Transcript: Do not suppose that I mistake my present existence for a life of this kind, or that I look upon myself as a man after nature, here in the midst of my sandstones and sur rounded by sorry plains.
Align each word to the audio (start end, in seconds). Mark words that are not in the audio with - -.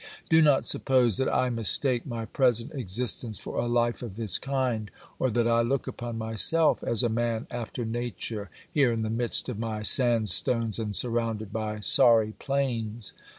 Do 0.29 0.41
not 0.41 0.65
suppose 0.65 1.17
that 1.17 1.31
I 1.31 1.51
mistake 1.51 2.07
my 2.07 2.25
present 2.25 2.73
existence 2.73 3.37
for 3.37 3.59
a 3.59 3.67
life 3.67 4.01
of 4.01 4.15
this 4.15 4.39
kind, 4.39 4.89
or 5.19 5.29
that 5.29 5.47
I 5.47 5.61
look 5.61 5.85
upon 5.85 6.17
myself 6.17 6.81
as 6.83 7.03
a 7.03 7.07
man 7.07 7.45
after 7.51 7.85
nature, 7.85 8.49
here 8.73 8.91
in 8.91 9.03
the 9.03 9.11
midst 9.11 9.47
of 9.47 9.59
my 9.59 9.83
sandstones 9.83 10.79
and 10.79 10.95
sur 10.95 11.09
rounded 11.09 11.53
by 11.53 11.81
sorry 11.81 12.31
plains. 12.39 13.13